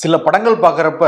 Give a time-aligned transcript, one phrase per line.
[0.00, 1.06] சில படங்கள் பாக்குறப்ப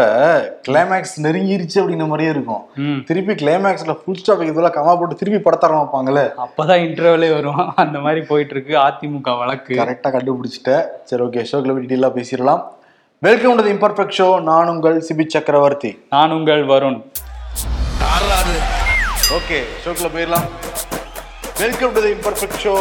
[0.67, 2.65] கிளைமேக்ஸ் நெருங்கிருச்சு அப்படின்ற மாதிரியே இருக்கும்.
[3.09, 6.23] திருப்பி கிளைமேக்ஸ்ல ஃபுல் ஸ்டாப் இதெல்லாம் கமா போட்டு திருப்பி படத்த ஆரம்பிப்பாங்கல்ல?
[6.45, 7.75] அப்பதான் இன்டர்வலே வரும்.
[7.77, 9.75] அந்த மாதிரி போயிட்டு இருக்கு அதிமுக வழக்கு.
[9.75, 12.63] கரெக்டா கண்டுபிடிச்சிட்ட சரி ஓகே ஷோக்கில் டீட்டெயிலா பேசிடலாம்.
[13.19, 15.93] வெல்கம் டு இம்பர்ஃபெக்ட் ஷோ நான் உங்கள் சிபி சக்கரவர்த்தி.
[16.11, 16.99] நான் உங்கள் வருண்.
[19.39, 20.49] ஓகே ஷோக்குள்ள போயிடலாம்.
[21.59, 22.75] வெல்கம் டு இம்பர்ஃபெக்ட் ஷோ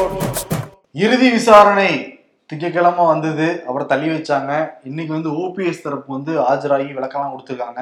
[0.92, 2.13] இறுதி விசாரணை.
[2.54, 4.52] திங்கக்கிழமை வந்தது அப்புறம் தள்ளி வச்சாங்க.
[4.90, 7.82] இன்னைக்கு வந்து ஓபிஎஸ் தரப்பு வந்து ஆஜராகி விளக்கம்லாம் கொடுத்துருக்காங்க.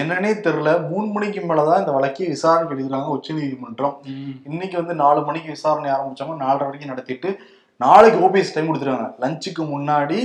[0.00, 0.70] என்னன்னே தெரியல.
[0.90, 3.96] மூணு மணிக்கு மேலதான் இந்த வழக்கை விசாரணை எடுக்கிறாங்க உச்ச நீதிமன்றம்.
[4.50, 7.30] இன்னைக்கு வந்து நாலு மணிக்கு விசாரணை ஆரம்பிச்சாங்க நாலரை வரைக்கும் நடத்திட்டு
[7.84, 9.10] நாளைக்கு ஓபிஎஸ் டைம் கொடுத்துருக்காங்க.
[9.24, 10.20] லஞ்சுக்கு முன்னாடி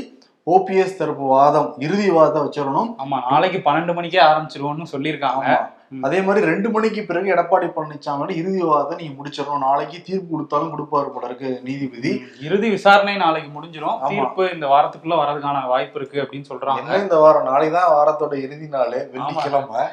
[0.56, 2.92] ஓபிஎஸ் தரப்பு வாதம் இறுதி வாதத்தை வச்சிடணும்.
[3.04, 5.46] ஆமா நாளைக்கு பன்னெண்டு மணிக்கே ஆரம்பிச்சிருவோம்னு சொல்லியிருக்காங்க.
[5.92, 9.64] அதே மாதிரி ரெண்டு மணிக்கு பிறகு எடப்பாடி பழனிசாமி இறுதி வாதத்தை நீங்க முடிச்சிடணும்.
[9.68, 12.12] நாளைக்கு தீர்ப்பு கொடுத்தாலும் கொடுப்பாரு போல இருக்கு நீதிபதி.
[12.48, 13.96] இறுதி விசாரணை நாளைக்கு முடிஞ்சிரும்.
[14.02, 14.10] ஆமா.
[14.14, 16.98] தீர்ப்பு இந்த வாரத்துக்குள்ள வரதுக்கான வாய்ப்பு இருக்கு அப்படின்னு சொல்றாங்க.
[17.04, 17.48] இந்த வாரம்?
[17.52, 19.86] நாளைக்கு தான் வாரத்தோட இறுதி நாள் வெள்ளிக்கிழமை.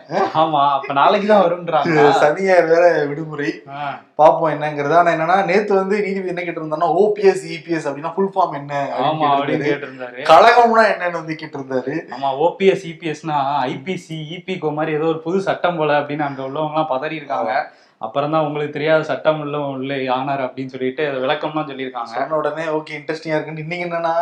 [0.43, 2.09] ஆமா அப்ப நாளைக்கு தான் வரும்ன்றாங்க.
[2.25, 3.53] சனியார் வேற விடுமுறை.
[4.21, 4.95] பாப்போம் என்னங்கிறது.
[4.99, 9.31] ஆனா என்னன்னா நேத்து வந்து நீதிபதி என்ன கேட்டு இருந்தாங்கன்னா ஓபிஎஸ் இபிஎஸ் அப்படின்னா ஃபுல் ஃபார்ம் என்ன அப்படின்னு
[9.31, 9.71] கேட்டிருந்தாரு.
[9.71, 10.21] கேட்டிருந்தாரு.
[10.33, 13.39] கழகம்னா என்னன்னு வந்து கேட்டு இருந்தாரு ஆமா ஓபிஎஸ் இபிஎஸ்னா
[13.73, 17.53] ஐபிசி இபிகோ மாதிரி ஏதோ ஒரு புது சட்டம் போல அப்படின்னு அங்க உள்ளவங்க எல்லாம் பதறி இருக்காங்க
[18.05, 22.15] அப்புறம் தான் உங்களுக்கு தெரியாத சட்டம் உள்ள உள்ள ஆனார் அப்படின்னு சொல்லிட்டு விளக்கம்லாம் சொல்லியிருக்காங்க.
[22.17, 23.65] சொன்ன உடனே ஓகே இன்ட்ரெஸ்டிங்கா இருக்குன்னு.
[23.65, 24.15] இன்னைக்கு என்னன்னா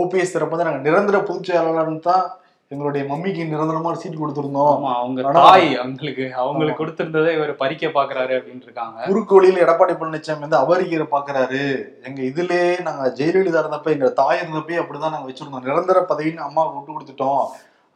[0.00, 2.26] ஓபிஎஸ் தரப்பு வந்து நாங்க நிரந்தர பொதுச் செயலாளர்னு தான்
[2.72, 4.72] எங்களுடைய மம்மிக்கு நிரந்தரமா சீட் கொடுத்திருந்தோம்.
[4.72, 6.24] ஆமா அவங்க தாய் அவங்களுக்கு.
[6.40, 8.98] அவங்களுக்கு கொடுத்திருந்ததை இவர் பறிக்க பாக்குறாரு அப்படின்னு இருக்காங்க.
[9.10, 11.62] குறுக்கு வழியில எடப்பாடி பழனிசாமி வந்து அபரிக்கிற பாக்குறாரு
[12.08, 15.66] எங்க இதுலயே நாங்க ஜெயலலிதா இருந்தப்ப எங்க தாய் இருந்தப்பே அப்படிதான் நாங்க வச்சிருந்தோம்.
[15.68, 17.44] நிரந்தர பதவின்னு அம்மாவுக்கு விட்டு கொடுத்துட்டோம்.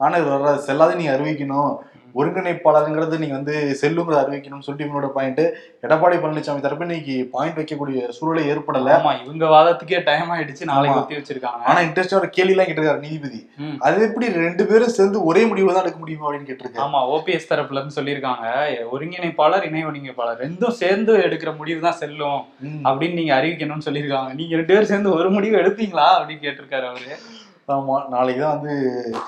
[0.00, 1.72] ஆனா இது வர செல்லாத நீ அறிவிக்கணும்.
[2.18, 5.42] ஒருங்கிணைப்பாளருங்கிறது நீங்க வந்து செல்லுங்கிறத அறிவிக்கணும்னு சொல்லிட்டு இவங்களோட பாயிண்ட்
[5.84, 8.91] எடப்பாடி பழனிசாமி தரப்பு இன்னைக்கு பாயிண்ட் வைக்கக்கூடிய சூழலை ஏற்படல.
[8.96, 10.98] ஆமா இவங்க வாதத்துக்கே டைம் ஆயிடுச்சு நாளைக்கு.
[11.00, 11.62] ஒத்தி வச்சிருக்காங்க.
[11.70, 13.40] ஆனா இன்ட்ரெஸ்டா ஒரு கேள்வி எல்லாம் கேட்டிருக்காரு நீதிபதி.
[13.86, 16.84] அது எப்படி ரெண்டு பேரும் சேர்ந்து ஒரே முடிவு தான் எடுக்க முடியுமா அப்படின்னு கேட்டிருக்காரு.
[16.86, 18.46] ஆமா ஓபிஎஸ் தரப்புல இருந்து சொல்லியிருக்காங்க.
[18.96, 22.40] ஒருங்கிணைப்பாளர் இணை ஒருங்கிணைப்பாளர் ரெண்டும் சேர்ந்து எடுக்கிற முடிவு தான் செல்லும்.
[22.89, 24.33] அப்படின்னு நீங்க அறிவிக்கணும்னு சொல்லியிருக்காங்க.
[24.40, 27.12] நீங்க ரெண்டு பேரும் சேர்ந்து ஒரு முடிவு எடுப்பீங்களா அப்படின்னு கேட்டிருக்காரு அவரு.
[27.68, 28.74] ஆமா நாளைக்கு தான் வந்து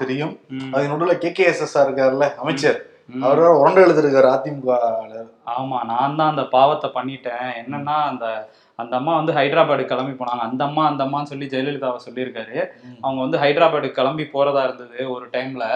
[0.01, 0.35] தெரியும்.
[0.75, 2.79] அது நடுவில் கே கே எஸ் எஸ் இருக்காருல்ல அமைச்சர்.
[3.27, 4.77] அவர் உரண்டு எழுதிருக்காரு அதிமுக
[5.55, 7.49] ஆமா நான் தான் அந்த பாவத்தை பண்ணிட்டேன்.
[7.63, 8.27] என்னன்னா அந்த
[8.79, 10.45] அந்த அம்மா வந்து ஹைதராபாடு கிளம்பி போனாங்க.
[10.49, 12.57] அந்த அம்மா அந்த அம்மான்னு சொல்லி ஜெயலலிதாவை சொல்லியிருக்காரு.
[13.05, 15.67] அவங்க வந்து ஹைதராபாடு கிளம்பி போறதா இருந்தது ஒரு டைம்ல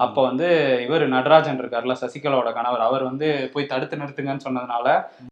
[0.00, 0.46] அப்போ வந்து
[0.84, 2.82] இவர் நடராஜன் இருக்கார்ல சசிகலாவோட கணவர்.
[2.86, 4.86] அவர் வந்து போய் தடுத்து நிறுத்துங்கன்னு சொன்னதுனால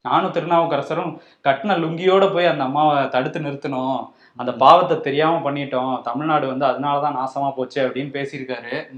[0.08, 1.12] நானும் திருநாவுக்கரசரும்
[1.46, 3.98] கட்டின லுங்கியோட போய் அந்த அம்மாவை தடுத்து நிறுத்தணும்.
[4.36, 6.02] அந்த பாவத்தை தெரியாம பண்ணிட்டோம்.
[6.02, 8.90] தமிழ்நாடு வந்து அதனாலதான் நாசமா போச்சு அப்படின்னு பேசியிருக்காரு.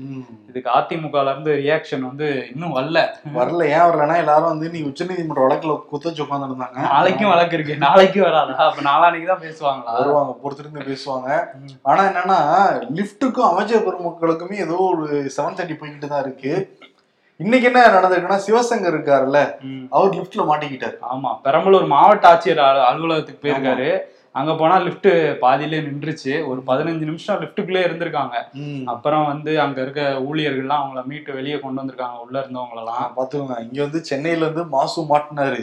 [0.49, 3.06] இதுக்கு அதிமுகல இருந்து ரியாக்ஷன் வந்து இன்னும் வரல.
[3.34, 3.65] வரல.
[3.65, 7.77] ஏன் வரலன்னா எல்லாரும் வந்து நீ உச்சநீதிமன்ற வழக்குல குத்தச்சு உட்காந்துருந்தாங்க நாளைக்கும் வழக்கு இருக்கு.
[7.77, 8.55] நாளைக்கு வராதா?
[8.55, 9.93] அப்ப நாளானைக்கு தான் பேசுவாங்களா?
[9.93, 11.44] வருவாங்க பொறுத்திருந்து பேசுவாங்க.
[11.83, 16.78] ஆனா என்னன்னா லிப்ட்டுக்கும் அமைச்சர் பெருமக்களுக்குமே ஏதோ ஒரு செவன் தேர்ட்டி போய்கிட்டு தான் இருக்கு.
[17.37, 19.56] இன்னைக்கு என்ன நடந்திருக்குன்னா சிவசங்கர் இருக்காருல்ல.
[19.91, 20.97] அவர் லிப்ட்ல மாட்டிக்கிட்டாரு.
[21.15, 21.39] ஆமா.
[21.44, 24.14] பெரம்பலூர் மாவட்ட ஆட்சியர் அலு- அலுவலகத்துக்கு போயிருக்காரு.
[24.34, 25.09] அங்க போனா லிஃப்ட்
[25.43, 26.47] பாதியிலே நின்றுச்சு.
[26.47, 28.37] ஒரு பதினஞ்சு நிமிஷம் லிஃப்ட்டுக்குள்ளே இருந்திருக்காங்க.
[28.84, 33.06] அப்புறம் வந்து அங்க இருக்க ஊழியர்கள்லாம் அவங்கள மீட்டு வெளியே கொண்டு வந்திருக்காங்க உள்ள இருந்தவங்களெல்லாம்.
[33.17, 33.59] பாத்துக்கோங்க.
[33.61, 35.62] இங்க வந்து சென்னையில இருந்து மாசு மாட்டினாரு.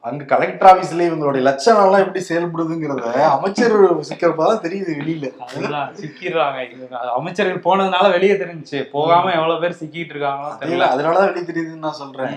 [0.00, 3.74] அங்க கலெக்டர் ஆபீஸ்ல இவங்களுடைய லட்சணம் எல்லாம் எப்படி செயல்படுதுங்கிறத அமைச்சர்
[4.10, 5.26] சிக்கிறப்பதான் தெரியுது வெளியில.
[5.46, 6.70] அதுதான் சிக்கிடுறாங்க.
[6.74, 8.80] இவங்க அமைச்சர்கள் போனதுனால வெளியே தெரிஞ்சுச்சு.
[8.96, 10.88] போகாம எவ்வளவு பேர் சிக்கிட்டு இருக்காங்களோ தெரியல தெரியல.
[10.94, 12.34] அதனாலதான் வெளியே தெரியுதுன்னு நான் சொல்றேன்.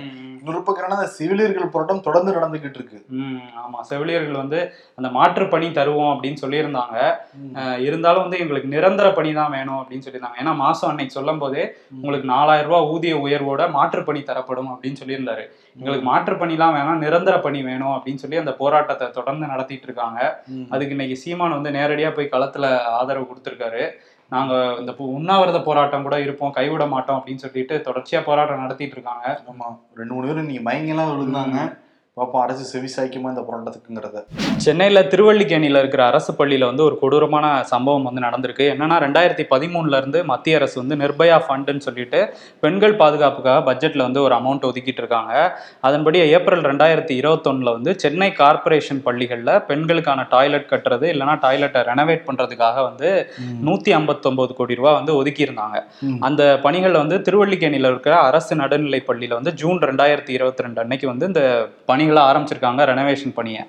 [0.51, 3.05] பக்கம் என்னன்னா செவிலியர்கள் போராட்டம் தொடர்ந்து நடந்துகிட்டு இருக்கு.
[3.63, 3.81] ஆமா.
[3.81, 7.15] செவிலியர்கள் வந்து அந்த மாற்று பணி தருவோம் அப்படின்னு சொல்லியிருந்தாங்க.
[7.79, 10.39] இருந்தாலும் வந்து எங்களுக்கு நிரந்தர பணி தான் வேணும் அப்படின்னு சொல்லியிருந்தாங்க.
[10.39, 15.45] ஏன்னா மாசம் அன்னைக்கு சொல்லும் போதே உங்களுக்கு நாலாயிரம் ரூபாய் ஊதிய உயர்வோட மாற்று பணி தரப்படும் அப்படின்னு சொல்லியிருந்தாரு.
[15.79, 20.43] எங்களுக்கு மாற்று பணிலாம் வேணாம் நிரந்தர பணி வேணும் அப்படின்னு சொல்லி அந்த போராட்டத்தை தொடர்ந்து நடத்திட்டு இருக்காங்க.
[20.69, 23.89] அதுக்கு இன்னைக்கு சீமான் வந்து நேரடியா போய் களத்துல ஆதரவு கொடுத்திருக்காரு.
[24.29, 29.41] நாங்க இந்த பு- உண்ணாவிரத போராட்டம் கூட இருப்போம் கைவிட மாட்டோம் அப்படின்னு சொல்லிட்டு தொடர்ச்சியா போராட்டம் நடத்திட்டு இருக்காங்க.
[29.51, 29.79] ஆமா.
[29.95, 31.82] ரெண்டு மூணு பேரும் நீங்க மயங்கெல்லாம் விழுந்தாங்க.
[32.17, 34.17] பாப்போம் அரசு செவி சாய்க்குமா இந்த போராட்டத்துக்குங்கிறத
[34.63, 38.65] சென்னையில திருவல்லிக்கேணியில இருக்கிற அரசு பள்ளியில வந்து ஒரு கொடூரமான சம்பவம் வந்து நடந்திருக்கு.
[38.73, 42.19] என்னன்னா ரெண்டாயிரத்தி பதிமூணுல இருந்து மத்திய அரசு வந்து நிர்பயா ஃபண்டுன்னு சொல்லிட்டு
[42.63, 45.31] பெண்கள் பாதுகாப்புக்காக பட்ஜெட்ல வந்து ஒரு அமௌண்ட் ஒதுக்கிட்டு இருக்காங்க.
[45.87, 49.39] அதன்படி ஏப்ரல் ரெண்டாயிரத்தி இருபத்தொன்னுல வந்து சென்னை கார்ப்பரேஷன் பள்ளிகள்ல
[49.69, 53.09] பெண்களுக்கான டாய்லெட் கட்டுறது இல்லைன்னா டாய்லெட்டை ரெனோவேட் பண்றதுக்காக வந்து
[53.67, 55.77] நூத்தி ஐம்பத்தொன்பது கோடி ரூபாய் வந்து ஒதுக்கி இருந்தாங்க
[56.07, 56.17] ம்.
[56.23, 61.27] அந்த பணிகள் வந்து திருவல்லிக்கேணியில இருக்கிற அரசு நடுநிலை பள்ளியில வந்து ஜூன் ரெண்டாயிரத்தி இருபத்தி ரெண்டு அன்னைக்கு வந்து
[61.31, 61.43] இந்த
[61.85, 63.61] பணி பணிகளை ஆரம்பிச்சிருக்காங்க ரெனோவேஷன் பணியை.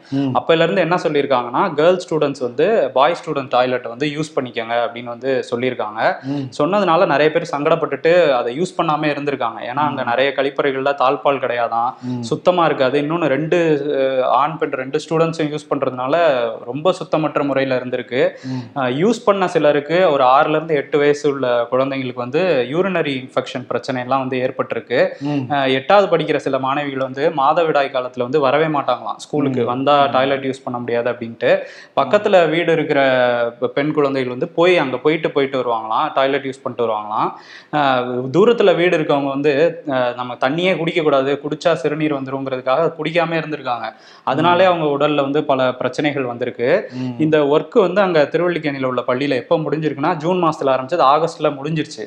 [0.65, 6.01] இருந்து என்ன சொல்லியிருக்காங்கன்னா கேர்ள் ஸ்டூடெண்ட்ஸ் வந்து பாய் ஸ்டூடெண்ட் டாய்லெட் வந்து யூஸ் பண்ணிக்கங்க அப்படின்னு வந்து சொல்லியிருக்காங்க.
[6.59, 9.59] சொன்னதுனால நிறைய பேர் சங்கடப்பட்டுட்டு அதை யூஸ் பண்ணாம இருந்திருக்காங்க.
[9.71, 11.91] ஏன்னா அங்க நிறைய கழிப்பறைகள்ல தாழ்பால் கிடையாதான்.
[12.31, 12.97] சுத்தமா இருக்காது.
[13.03, 13.59] இன்னொன்னு ரெண்டு
[14.41, 16.15] ஆண் பெண் ரெண்டு ஸ்டூடெண்ட்ஸும் யூஸ் பண்றதுனால
[16.71, 18.23] ரொம்ப சுத்தமற்ற முறையில இருந்திருக்கு.
[19.03, 22.43] யூஸ் பண்ண சிலருக்கு ஒரு ஆறுல இருந்து எட்டு வயசு உள்ள குழந்தைங்களுக்கு வந்து
[22.73, 25.01] யூரினரி இன்ஃபெக்ஷன் பிரச்சனை எல்லாம் வந்து ஏற்பட்டிருக்கு.
[25.79, 29.19] எட்டாவது படிக்கிற சில மாணவிகள் வந்து மாதவிடாய் காலத்துல வந்து வரவே மாட்டாங்களாம்.
[29.25, 31.51] ஸ்கூலுக்கு வந்தா டாய்லெட் யூஸ் பண்ண முடியாது அப்படின்ட்டு.
[31.99, 33.01] பக்கத்துல வீடு இருக்கிற
[33.77, 36.07] பெண் குழந்தைகள் வந்து போய் அங்க போயிட்டு போயிட்டு வருவாங்களாம்.
[36.19, 37.31] டாய்லெட் யூஸ் பண்ணிட்டு வருவாங்களாம்.
[38.37, 39.53] தூரத்துல வீடு இருக்கவங்க வந்து
[40.21, 43.87] நம்ம தண்ணியே குடிக்க கூடாது குடிச்சா சிறுநீர் வந்துருங்கிறதுக்காக குடிக்காம இருந்திருக்காங்க.
[44.33, 46.69] அதனாலே அவங்க உடல்ல வந்து பல பிரச்சனைகள் வந்திருக்கு.
[47.27, 52.05] இந்த ஒர்க் வந்து அங்க திருவள்ளிக்கேணியில உள்ள பள்ளியில எப்போ முடிஞ்சிருக்குன்னா ஜூன் மாசத்துல ஆரம்பிச்சது ஆகஸ்ட்ல முடிஞ்சிருச்சு.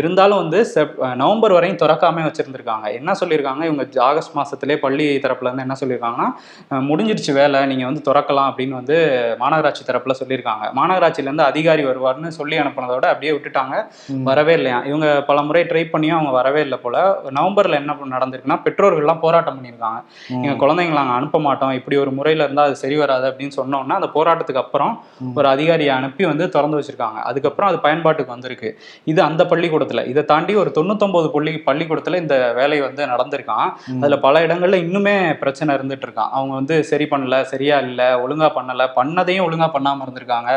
[0.00, 2.86] இருந்தாலும் வந்து செப் நவம்பர் வரையும் திறக்காம வச்சிருந்திருக்காங்க.
[2.98, 3.62] என்ன சொல்லியிருக்காங்க?
[3.68, 6.28] இவங்க ஆகஸ்ட் மாசத்திலே பள்ளி தரப்புல இருந்து என்ன சொல்லியிருக்காங்கன்னா
[6.70, 8.96] முடிஞ்சிருச்சு வேலை நீங்க வந்து திறக்கலாம் அப்படின்னு வந்து
[9.40, 10.64] மாநகராட்சி தரப்புல சொல்லியிருக்காங்க.
[10.76, 13.74] மாநகராட்சியில இருந்து அதிகாரி வருவார்னு சொல்லி அனுப்புனதோட அப்படியே விட்டுட்டாங்க.
[14.22, 14.78] வரவே இல்லையா?
[14.80, 17.20] இவங்க பல முறை ட்ரை பண்ணியும் அவங்க வரவே இல்லை போல.
[17.40, 20.02] நவம்பர்ல என்ன நடந்திருக்குன்னா பெற்றோர்கள்லாம் போராட்டம் பண்ணியிருக்காங்க.
[20.28, 20.42] ம்.
[20.42, 21.70] எங்க குழந்தைங்களை நாங்கள் அனுப்ப மாட்டோம்.
[21.70, 25.04] இப்படி ஒரு முறையில இருந்தா அது சரி வராது அப்படின்னு சொன்னோம்னா அந்த போராட்டத்துக்கு அப்புறம்.
[25.34, 27.14] ஒரு அதிகாரியை அனுப்பி வந்து திறந்து வச்சிருக்காங்க.
[27.22, 28.78] அதுக்கப்புறம் அது பயன்பாட்டுக்கு வந்திருக்கு.
[29.04, 30.06] இது அந்த பள்ளிக்கூடத்துல.
[30.06, 33.72] இதை தாண்டி ஒரு தொண்ணூத்தொன்பது பள்ளி பள்ளிக்கூடத்துல இந்த வேலை வந்து நடந்திருக்கான்.
[34.00, 38.88] அதுல பல இடங்கள்ல இன்னுமே பிரச்சனை இருந்துட்டு இருக்கான் அவங்க வந்து சரி பண்ணல சரியா இல்ல ஒழுங்கா பண்ணல
[38.98, 40.50] பண்ணதையும் ஒழுங்கா பண்ணாம இருந்திருக்காங்க.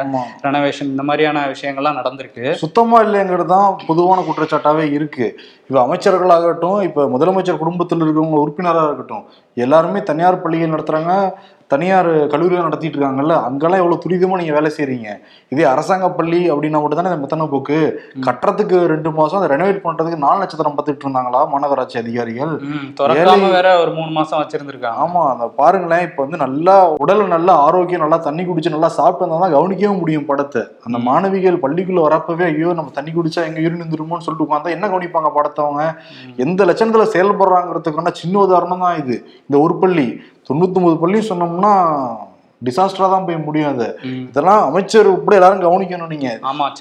[0.45, 2.45] ரெனோவேஷன் இந்த மாதிரியான விஷயங்கள்லாம் நடந்திருக்கு.
[2.63, 5.27] சுத்தமா இல்லைங்கிறது தான் பொதுவான குற்றச்சாட்டாவே இருக்கு.
[5.69, 9.25] இப்ப அமைச்சர்களாகட்டும் இப்ப முதலமைச்சர் குடும்பத்தில் இருக்கிறவங்க உறுப்பினராக இருக்கட்டும்
[9.57, 11.13] எல்லாருமே தனியார் பள்ளிகள் நடத்துறாங்க
[11.71, 15.09] தனியார் கல்லூரிகள் நடத்திட்டு இருக்காங்கல்ல அங்கெல்லாம் எவ்வளவு துரிதமா நீங்க வேலை செய்றீங்க?
[15.51, 17.77] இதே அரசாங்க பள்ளி அப்படின்னா மட்டும் தானே மெத்தன போக்கு?
[18.27, 22.53] கட்டுறதுக்கு ரெண்டு மாசம் அதை ரெனோவேட் பண்றதுக்கு நாலு நட்சத்திரம் பார்த்துட்டு இருந்தாங்களா மாநகராட்சி அதிகாரிகள்?
[23.57, 25.01] வேற ஒரு மூணு மாசம் வச்சிருந்திருக்காங்க.
[25.05, 26.75] ஆமா அந்த பாருங்களேன் இப்ப வந்து நல்லா
[27.05, 30.63] உடல் நல்லா ஆரோக்கியம் நல்லா தண்ணி குடிச்சு நல்லா சாப்பிட்டு வந்தா தான் கவனிக்கவும் முடியும் படத்தை.
[30.87, 35.31] அந்த மாணவிகள் பள்ளிக்குள்ள வரப்பவே ஐயோ நம்ம தண்ணி குடிச்சா எங்க யூரின் இருந்துருமோன்னு சொல்லிட்டு உட்காந்தா என்ன கவனிப்பாங்க
[35.37, 35.58] படத்தை?
[35.61, 35.83] அவங்க
[36.37, 39.15] எந்த லட்சணத்துல செயல்படுறாங்கிறதுக்கான சின்ன உதாரணம் தான் இது.
[39.43, 40.07] இந்த ஒரு பள்ளி
[40.49, 41.73] தொண்ணூத்தொன்பது பள்ளி சொன்னோம்னா
[42.61, 43.87] டிசாஸ்டரா தான் போய் முடியும் அது.
[44.23, 46.29] இதெல்லாம் அமைச்சர் உட்பட எல்லாரும் கவனிக்கணும் நீங்க.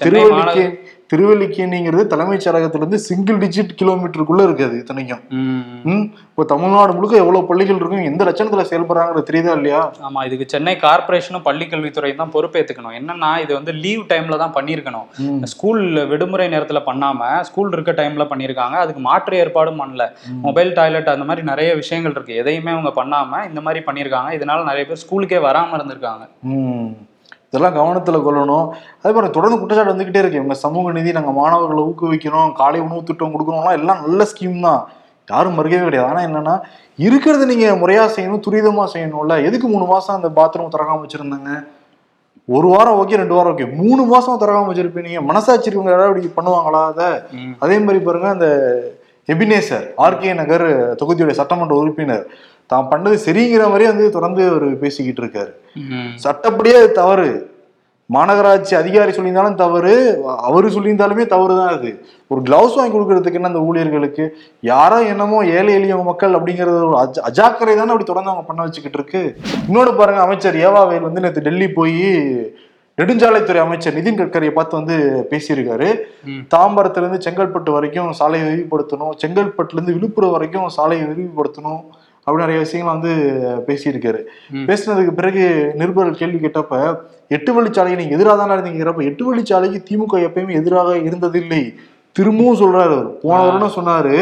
[0.05, 0.65] திருவல்லிக்கே
[1.09, 5.21] திருவல்லிக்கேணிங்கிறது தலைமைச் செயலகத்துல இருந்து சிங்கிள் டிஜிட் கிலோமீட்டருக்குள்ள இருக்கு அது இத்தனைக்கும்
[6.29, 8.03] இப்போ தமிழ்நாடு முழுக்க எவ்வளவு பள்ளிகள் இருக்கும்?
[8.09, 9.79] எந்த லட்சணத்துல செயல்படுறாங்கிறது தெரியுதா இல்லையா?
[10.07, 12.93] ஆமா இதுக்கு சென்னை கார்ப்பரேஷனும் பள்ளி கல்வித்துறையும் தான் பொறுப்பேத்துக்கணும்.
[12.99, 15.07] என்னன்னா இது வந்து லீவ் டைம்ல தான் பண்ணியிருக்கணும்.
[15.53, 18.77] ஸ்கூல் விடுமுறை நேரத்துல பண்ணாம ஸ்கூல் இருக்க டைம்ல பண்ணியிருக்காங்க.
[18.85, 20.05] அதுக்கு மாற்று ஏற்பாடும் பண்ணல.
[20.47, 22.39] மொபைல் டாய்லெட் அந்த மாதிரி நிறைய விஷயங்கள் இருக்கு.
[22.43, 24.31] எதையுமே அவங்க பண்ணாம இந்த மாதிரி பண்ணியிருக்காங்க.
[24.39, 26.25] இதனால நிறைய பேர் ஸ்கூலுக்கே வராம இருந்திருக்காங்க.
[26.55, 26.89] ம்.
[27.49, 28.67] இதெல்லாம் கவனத்துல கொள்ளணும்.
[29.01, 30.41] அதே மாதிரி தொடர்ந்து குற்றச்சாட்டு வந்துகிட்டே இருக்கு.
[30.41, 34.81] இவங்க சமூக நிதி நாங்க மாணவர்களை ஊக்குவிக்கணும் காலை உணவு திட்டம் கொடுக்கணும்லாம் எல்லாம் நல்ல ஸ்கீம் தான்.
[35.33, 36.09] யாரும் மறுக்கவே கிடையாது.
[36.11, 36.53] ஆனா என்னன்னா
[37.07, 39.35] இருக்கிறத நீங்க முறையா செய்யணும் துரிதமா செய்யணும்ல.
[39.47, 41.51] எதுக்கு மூணு மாசம் அந்த பாத்ரூம் திறக்காம வச்சிருந்தாங்க?
[42.57, 45.21] ஒரு வாரம் ஓகே ரெண்டு வாரம் ஓகே மூணு மாசம் திறக்காம வச்சிருப்பீங்க.
[45.29, 47.09] மனசாட்சி இருக்கவங்க யாராவது இப்படி பண்ணுவாங்களா அதை.
[47.63, 48.47] அதே மாதிரி பாருங்க அந்த
[49.33, 50.67] எபினேசர் ஆர்கே நகர்
[51.01, 52.23] தொகுதியுடைய சட்டமன்ற உறுப்பினர்.
[52.69, 55.53] தான் பண்ணது சரிங்கிற மாதிரியே வந்து தொடர்ந்து அவர் பேசிக்கிட்டு இருக்காரு.
[56.15, 57.57] சட்டப்படியே அது தவறு.
[58.13, 60.21] மாநகராட்சி அதிகாரி சொல்லியிருந்தாலும் தவறு.
[60.37, 62.05] அவரு சொல்லியிருந்தாலுமே தவறு தான் அது.
[62.27, 64.37] ஒரு கிளவுஸ் வாங்கி கொடுக்கறதுக்கு என்ன அந்த ஊழியர்களுக்கு?
[64.59, 68.97] யாரோ என்னமோ ஏழை எளிய மக்கள் அப்படிங்கறது ஒரு அஜ- அஜாக்கிரதை தானே அப்படி தொடர்ந்து அவங்க பண்ண வச்சுக்கிட்டு
[68.99, 69.35] இருக்கு.
[69.67, 72.15] இன்னொன்று பாருங்க அமைச்சர் ஏவாவேல் வந்து நேற்று டெல்லி போய்
[72.97, 75.99] நெடுஞ்சாலைத்துறை அமைச்சர் நிதின் கட்கரியை பார்த்து வந்து பேசியிருக்காரு.
[76.55, 79.11] தாம்பரத்துல இருந்து செங்கல்பட்டு வரைக்கும் சாலையை விரிவுபடுத்தணும்.
[79.25, 81.81] செங்கல்பட்டுல இருந்து விழுப்புரம் வரைக்கும் சாலையை விரிவுபடுத்தணும்.
[82.29, 83.11] அப்படி நிறைய விஷயங்களை வந்து
[83.67, 84.21] பேசியிருக்காரு.
[84.67, 90.53] பேசினதுக்கு பிறகு நிருபர்கள் கேள்வி கேட்டப்ப எட்டு வழிச்சாலைக்கு நீங்க எதிராக தானே இருந்தீங்கிறப்ப எட்டு வழிச்சாலைக்கு திமுக எப்பயுமே
[90.53, 91.75] எதிராக இருந்ததில்லை.
[92.11, 93.19] திரும்பவும் சொல்றாரு அவர்.
[93.19, 94.15] போன வருடம் சொன்னாரு.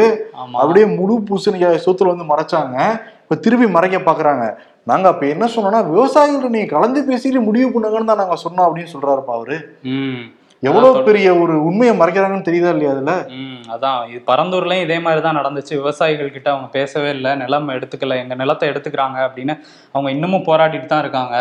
[0.54, 2.76] அப்படியே முழு பூசணிக்காய் சோத்துல வந்து மறைச்சாங்க.
[3.24, 4.44] இப்ப திருப்பி மறைக்க பாக்குறாங்க.
[4.84, 9.34] நாங்க அப்ப என்ன சொன்னோம்னா விவசாயிகள் நீங்க கலந்து பேசிட்டு முடிவு பண்ணுங்கன்னு தான் நாங்க சொன்னோம் அப்படின்னு சொல்றாருப்பா
[9.40, 9.58] அவரு.
[10.64, 13.14] எவ்வளவு பெரிய ஒரு உண்மையை மறைக்கிறாங்கன்னு தெரியுதா இல்லையா அதுல?
[13.30, 14.10] ம் அதான்.
[14.10, 15.74] இது பரந்தூர்லயும் இதே மாதிரி தான் நடந்துச்சு.
[15.82, 17.36] விவசாயிகள் கிட்ட அவங்க பேசவே இல்லை.
[17.36, 18.16] நிலம் எடுத்துக்கல.
[18.16, 19.56] எங்க நிலத்தை எடுத்துக்கிறாங்க அப்படின்னு
[19.92, 21.36] அவங்க இன்னமும் போராடிட்டு தான் இருக்காங்க.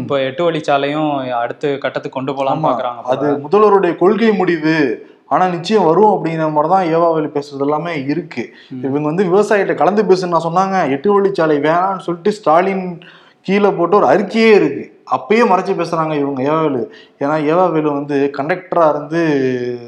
[0.00, 2.66] இப்போ எட்டு வழிச்சாலையும் அடுத்த கட்டத்துக்கு கொண்டு போலாம்.
[2.68, 3.02] பாக்குறாங்க.
[3.02, 5.06] அது முதல்வருடைய கொள்கை முடிவு.
[5.26, 8.44] ஆனா நிச்சயம் வரும் அப்படிங்கிற மாதிரி தான் ஏவாவளி பேசுறது எல்லாமே இருக்கு.
[8.86, 10.90] இவங்க வந்து விவசாயிகிட்ட கலந்து பேசுன்னு சொன்னாங்க.
[10.90, 13.02] எட்டு வழிச்சாலை வேணாம்னு சொல்லிட்டு ஸ்டாலின்
[13.46, 14.84] கீழே போட்டு ஒரு அறிக்கையே இருக்கு.
[15.16, 16.40] அப்பயே மறைச்சு பேசுறாங்க இவங்க.
[16.50, 16.82] ஏவாவேலு
[17.22, 19.20] ஏன்னா ஏவாவேலு வந்து கண்டக்டரா இருந்து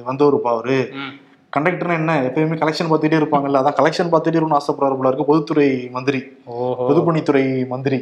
[0.08, 0.78] வந்தவருப்பா அவரு.
[1.52, 2.12] கண்டக்டர்னா என்ன?
[2.26, 3.60] எப்பயுமே கலெக்ஷன் பார்த்துட்டே இருப்பாங்கல்ல.
[3.62, 5.28] அதான் கலெக்ஷன் பார்த்துட்டே இருக்கணும்னு ஆசைப்படுறாரு போல இருக்கு.
[5.30, 6.20] பொதுத்துறை மந்திரி.
[6.88, 7.98] பொதுப்பணித்துறை மந்திரி.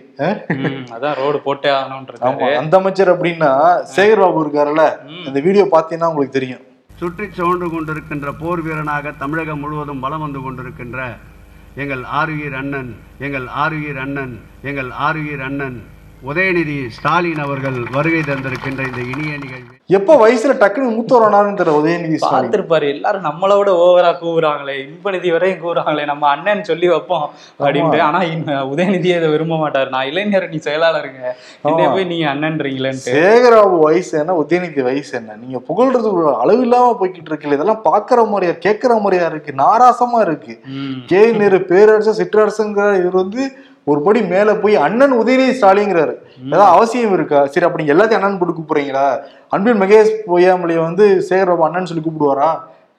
[0.96, 2.52] அதான் ரோடு போட்டே ஆகணும்ன்றது.
[2.62, 3.50] அந்த அமைச்சர் அப்படின்னா
[3.96, 4.84] சேகர் பாபு இருக்காருல்ல.
[5.28, 6.64] இந்த வீடியோ பார்த்தீங்கன்னா உங்களுக்கு தெரியும்.
[7.00, 11.00] சுற்றிச் சுழன்று கொண்டிருக்கின்ற போர் வீரனாக தமிழகம் முழுவதும் வலம் வந்து கொண்டிருக்கின்ற
[11.82, 12.90] எங்கள் ஆருயிர் அண்ணன்
[13.26, 14.34] எங்கள் ஆருயிர் அண்ணன்
[14.70, 15.78] எங்கள் ஆருயிர் அண்ணன்
[16.26, 19.74] உதயநிதி ஸ்டாலின் அவர்கள் வருகை தந்திருக்கின்ற இந்த இனிய நிகழ்வு.
[19.86, 22.50] எப்ப வயசுல டக்குன்னு மூத்தவரானாருன்னு தெரியல உதயநிதி ஸ்டாலின்?
[22.50, 22.88] பார்த்திருப்பாரு.
[22.88, 24.74] எல்லாரும் நம்மளோட ஓவரா கூவுறாங்களே.
[24.86, 28.00] இன்பநிதி வரையும் கூவுறாங்களே நம்ம அண்ணன் சொல்லி வைப்போம் அப்படின்ட்டு.
[28.00, 28.20] ஆனா
[28.64, 29.88] உதயநிதியே இதை விரும்ப மாட்டாரு.
[29.88, 31.22] நான் இளைஞர் நீ செயலாளருங்க.
[31.62, 31.92] என்னைய ஆமா.
[31.92, 33.14] போய் நீங்க அண்ணன்றீங்களேன்ட்டு.
[33.14, 34.32] சேகராபு வயசு என்ன?
[34.32, 35.36] உதயநிதி வயசு என்ன?
[35.40, 39.52] நீங்க புகழ்றது ஒரு அளவு இல்லாம போய்கிட்டு இருக்குல்ல இதெல்லாம் பாக்குற மாதிரியா கேட்கிற மாதிரியா இருக்கு?
[39.56, 40.60] நாராசமா இருக்கு.
[40.66, 41.02] ம்.
[41.06, 41.32] கே.
[41.32, 43.42] நேரு பேரரசு சிற்றரசுங்கிற இவர் வந்து
[43.90, 46.14] ஒரு படி மேல போய் அண்ணன் உதயநிதி ஸ்டாலிங்கிறாரு
[46.44, 47.40] ஏதாவது அவசியம் இருக்கா?
[47.52, 49.06] சரி அப்படி எல்லாத்தையும் அண்ணன் போட்டு கூப்பிடுறீங்களா
[49.54, 52.50] அன்பில் மகேஷ் பொய்யாமலைய வந்து சேகரபாபு அண்ணன் சொல்லி கூப்பிடுவாரா?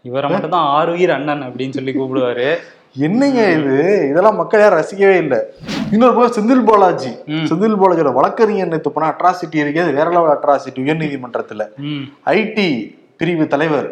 [0.09, 2.49] இவரை மட்டும் தான் ஆறுயிர் அண்ணன் அப்படின்னு சொல்லி கூப்பிடுவாரு.
[3.07, 3.75] என்னங்க இது?
[4.11, 5.39] இதெல்லாம் மக்கள் யாரும் ரசிக்கவே இல்லை.
[5.93, 7.11] இன்னொரு பக்கம் செந்தில் பாலாஜி.
[7.49, 11.65] செந்தில் பாலாஜியோட வழக்கறிஞர் நேத்து போனா அட்ராசிட்டி இருக்கு அது வேற லெவல் அட்ராசிட்டி உயர்நீதிமன்றத்துல.
[12.35, 12.69] ஐடி
[13.21, 13.89] பிரிவு தலைவர்.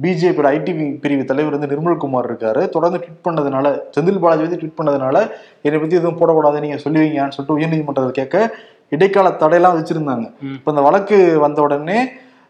[0.00, 2.68] பிஜேபியோட ஐடி பிரிவு தலைவர் வந்து நிர்மல்குமார் இருக்காரு.
[2.68, 5.16] தொடர்ந்து ட்வீட் பண்ணதுனால செந்தில் பாலாஜி வந்து ட்வீட் பண்ணதுனால
[5.62, 8.54] என்னை பத்தி எதுவும் போடக்கூடாது நீங்க சொல்லுவீங்கன்னு சொல்லிட்டு உயர்நீதிமன்றத்தில் கேட்க
[8.88, 10.26] இடைக்கால தடையெல்லாம் வச்சிருந்தாங்க.
[10.56, 11.98] இப்ப இந்த வழக்கு வந்த உடனே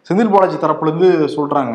[0.09, 1.73] செந்தில் பாலாஜி தரப்புல இருந்து சொல்றாங்க.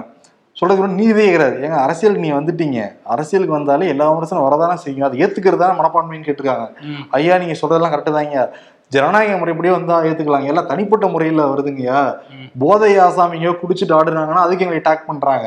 [0.53, 2.79] சொல்றது கூட நீதியே கிடையாது ஏங்க அரசியலுக்கு நீ வந்துட்டீங்க.
[3.05, 5.07] அரசியலுக்கு வந்தாலே எல்லா விமர்சனம் வரதானே செய்யும்.
[5.09, 6.67] அதை ஏத்துக்கிறது தானே மனப்பான்மைன்னு கேட்டிருக்காங்க.
[7.11, 8.57] ஐயா நீங்க சொல்றதெல்லாம் கரெக்டு தாங்க.
[8.93, 12.01] ஜனநாயக முறைப்படியே வந்தா ஏத்துக்கலாங்க எல்லாம் தனிப்பட்ட முறையில வருதுங்கய்யா.
[12.63, 15.47] போதை ஆசாமிங்க குடிச்சிட்டு ஆடுறாங்கன்னா அதுக்கு எங்களை அட்டாக் பண்றாங்க.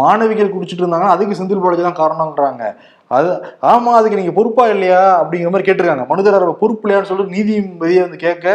[0.00, 2.64] மாணவிகள் குடிச்சிட்டு இருந்தாங்கன்னா அதுக்கு செந்தில் பாலாஜி தான் காரணம்ன்றாங்க.
[3.10, 3.28] அது
[3.72, 5.02] ஆமா அதுக்கு நீங்க பொறுப்பா இல்லையா?
[5.20, 6.04] அப்படிங்கிற மாதிரி கேட்டிருக்காங்க.
[6.12, 8.46] மனுதாரர் பொறுப்பு இல்லையான்னு சொல்லிட்டு நீதிபதியை வந்து கேட்க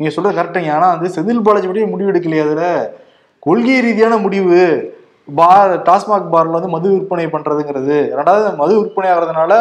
[0.00, 2.64] நீங்க சொல்றது கரெக்டுங்க ஆனா வந்து செந்தில் பாலாஜி பற்றி முடிவு எடுக்கலையா அதுல.
[3.42, 4.58] கொள்கை ரீதியான முடிவு
[5.28, 7.96] பார் டாஸ்மாக் பார்ல வந்து மது விற்பனை பண்றதுங்கிறது.
[8.18, 9.52] ரெண்டாவது மது விற்பனை ஆகிறதுனால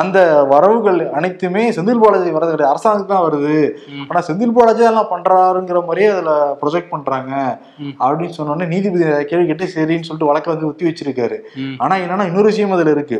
[0.00, 0.18] அந்த
[0.52, 3.56] வரவுகள் அனைத்துமே செந்தில் பாலாஜி வரது கிடையாது அரசாங்கத்துக்கு தான் வருது.
[4.10, 6.32] ஆனா செந்தில் பாலாஜி அதெல்லாம் பண்றாருங்கிற மாதிரியே அதுல
[6.62, 7.32] ப்ரொஜெக்ட் பண்றாங்க.
[8.02, 11.38] அப்படின்னு சொன்ன உடனே நீதிபதி கேள்வி கேட்டு சரின்னு சொல்லிட்டு வழக்கை வந்து ஒத்தி வச்சிருக்காரு.
[11.84, 13.18] ஆனா என்னன்னா இன்னொரு விஷயம் அதுல இருக்கு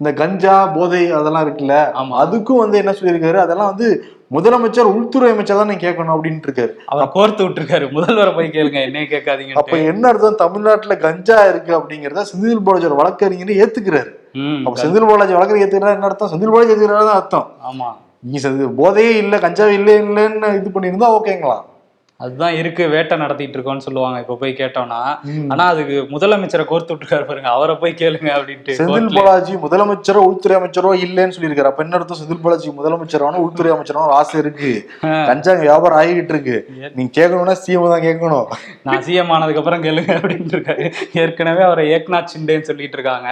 [0.00, 2.14] இந்த கஞ்சா போதை அதெல்லாம் இருக்குல்ல ஆமா.
[2.22, 3.38] அதுக்கும் வந்து என்ன சொல்லியிருக்காரு?
[3.42, 3.88] அதெல்லாம் வந்து
[4.30, 7.86] முதலமைச்சர் உள்துறை அமைச்சர் தான் நீங்க கேட்கணும் அப்படின்ட்டு இருக்காரு அவர் கோர்த்து விட்டுருக்காரு.
[7.96, 10.38] முதல்வரை போய் கேளுங்க அப்ப கேட்காதீங்க என்ன அர்த்தம்?
[10.42, 14.10] தமிழ்நாட்டுல கஞ்சா இருக்கு அப்படிங்கறத செந்தில் பாலாஜியோட வழக்கறிஞர் ஏத்துக்கிறாரு.
[14.66, 15.96] அப்ப செந்தில் பாலாஜி வழக்கறிஞர் ஏத்துக்கிறாரு?
[15.98, 16.32] என்ன அர்த்தம்?
[16.32, 17.46] செந்தில் பாலாஜி ஏத்துக்கிறாரு தான் அர்த்தம்.
[17.70, 17.90] ஆமா.
[18.24, 18.38] நீ
[18.80, 21.64] போதையே இல்ல கஞ்சாவே இல்ல இல்லன்னு இது பண்ணியிருந்தா ஓகேங்களாம்
[22.22, 24.18] அதுதான் இருக்கு வேட்டை நடத்திட்டு இருக்கோம்னு சொல்லுவாங்க.
[24.24, 25.00] இப்ப போய் கேட்டோம்னா.
[25.52, 27.50] ஆனா அதுக்கு முதலமைச்சரை கோர்த்து விட்டுருக்காரு பாருங்க.
[27.56, 29.16] அவரை போய் கேளுங்க அப்படின்ட்டு செந்தில்.
[29.18, 31.70] பாலாஜி முதலமைச்சரோ உள்துறை அமைச்சரோ இல்லைன்னு சொல்லியிருக்காரு.
[31.70, 32.20] அப்ப என்ன அர்த்தம்?
[32.20, 34.72] செந்தில் பாலாஜி முதலமைச்சரான உள்துறை அமைச்சரான ஆசை இருக்கு.
[35.30, 36.56] கஞ்சா வியாபாரம் ஆகிட்டு இருக்கு.
[36.98, 38.46] நீங்க கேட்கணும்னா சிஎம் தான் கேட்கணும்.
[38.88, 40.86] நான் சிஎம் ஆனதுக்கு அப்புறம் கேளுங்க அப்படின்னு இருக்காரு.
[41.22, 43.28] ஏற்கனவே அவரை ஏக்நாத் சிண்டேன்னு சொல்லிட்டு இருக்காங்க.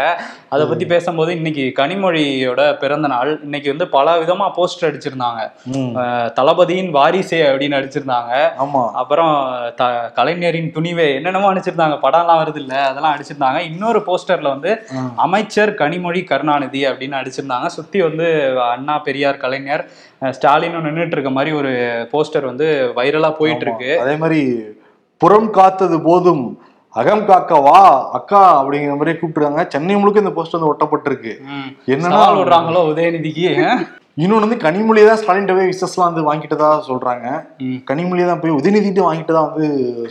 [0.55, 3.33] அதை பத்தி பேசும்போது இன்னைக்கு கனிமொழியோட பிறந்த நாள்.
[3.49, 5.41] இன்னைக்கு வந்து பல விதமா போஸ்டர் அடிச்சிருந்தாங்க.
[6.39, 8.35] தளபதியின் வாரிசே அப்படின்னு அடிச்சிருந்தாங்க.
[8.65, 8.80] ஆமா.
[9.01, 9.33] அப்புறம்
[9.77, 9.85] த
[10.15, 14.73] கலைஞரின் துணிவே என்னென்னமோ அடிச்சிருந்தாங்க படம்லாம் வருது இல்ல அதெல்லாம் அடிச்சிருந்தாங்க இன்னொரு போஸ்டர்ல வந்து.
[15.25, 18.27] அமைச்சர் கனிமொழி கருணாநிதி அப்படின்னு அடிச்சிருந்தாங்க சுத்தி வந்து
[18.69, 19.85] அண்ணா பெரியார் கலைஞர்
[20.23, 21.73] அஹ் ஸ்டாலினும் நின்றுட்டு இருக்க மாதிரி ஒரு
[22.13, 24.43] போஸ்டர் வந்து வைரலா போயிட்டு இருக்கு அதே மாதிரி
[25.21, 26.45] புறம் காத்தது போதும்
[26.97, 27.81] அகம் காக்க வா
[28.19, 29.65] அக்கா அப்படிங்கிற மாதிரி கூப்பிட்டுருக்காங்க.
[29.69, 31.33] சென்னை முழுக்க இந்த போஸ்ட் வந்து ஒட்டப்பட்டிருக்கு.
[31.89, 33.45] என்னன்னா விடுறாங்களோ உதயநிதிக்கு?
[34.11, 34.17] அஹ்?
[34.17, 37.27] இன்னொன்னு வந்து கனிமொழி தான் ஸ்டாலின் போய் விசஸ்லாம் வந்து வாங்கிட்டதா சொல்றாங்க.
[37.65, 37.77] ம்.
[37.89, 39.67] கனிமொழி தான் போய் உதயநிதிட்டு வாங்கிட்டு தான் வந்து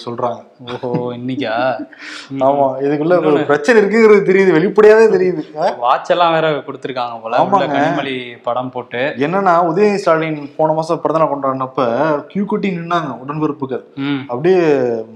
[0.06, 0.40] சொல்றாங்க.
[0.68, 1.54] ஓஹோ இன்னைக்கா?
[2.46, 5.44] ஆமா இதுக்குள்ள ஒரு பிரச்சனை இருக்குங்கிறது தெரியுது வெளிப்படையாவே தெரியுது?
[5.84, 7.70] வாட்ச் எல்லாம் வேற கொடுத்துருக்காங்க போல ஆமாங்க.
[7.76, 9.04] கனிமொழி படம் போட்டு.
[9.26, 11.86] என்னன்னா உதயநிதி ஸ்டாலின் போன மாசம் பிறந்தநாள் கொண்டாடினப்ப
[12.32, 13.84] கியூ குட்டி நின்னாங்க உடன்பிறப்புகள்.
[14.30, 14.62] அப்படியே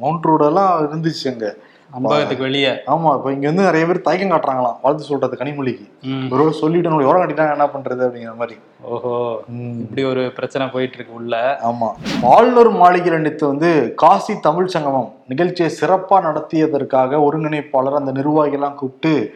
[0.02, 1.48] மவுண்ட் ரோடெல்லாம் இருந்துச்சு அங்க
[1.96, 2.70] அன்பகத்துக்கு வெளியே.
[2.70, 4.76] ஆமா இப்ப இங்க வந்து நிறைய பேர் தயக்கம் காட்டுறாங்களாம்.
[4.82, 5.88] வாழ்த்து சொல்றது கனிமொழிக்கு.
[6.30, 8.60] ஒரு சொல்லிட்டு எவ்வளவு கட்டிட்டாங்க என்ன பண்றது அப்படிங்கிற மாதிரி.
[8.82, 9.42] ஓஹோ.
[9.80, 11.60] இப்படி ஒரு பிரச்சனை போயிட்டு இருக்கு உள்ள.
[11.64, 11.90] ஆமா.
[12.24, 19.34] ஆளுநர் மாளிகையில் நேற்று வந்து காசி தமிழ் சங்கமம் நிகழ்ச்சியை சிறப்பா நடத்தியதற்காக ஒருங்கிணைப்பாளர் அந்த நிர்வாகிகள்லாம் கூப்பிட்டு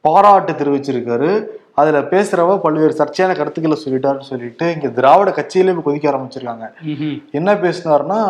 [0.00, 1.44] பாராட்டு தெரிவிச்சிருக்காரு.
[1.74, 6.66] அதுல பேசுறவ பல்வேறு சர்ச்சையான கருத்துக்களை சொல்லிட்டாருன்னு சொல்லிட்டு இங்க திராவிட கட்சியிலே கொதிக்க ஆரம்பிச்சிருக்காங்க.
[7.30, 8.20] என்ன பேசினாருன்னா